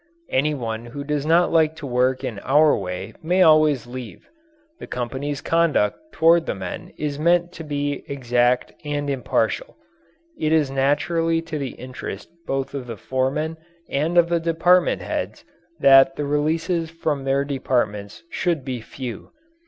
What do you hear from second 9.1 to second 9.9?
impartial.